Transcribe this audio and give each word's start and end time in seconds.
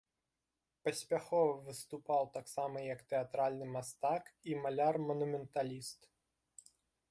Паспяхова 0.87 1.51
выступаў 1.67 2.23
таксама 2.39 2.77
як 2.93 2.99
тэатральны 3.13 3.65
мастак 3.75 4.23
і 4.53 4.59
маляр-манументаліст. 4.63 6.01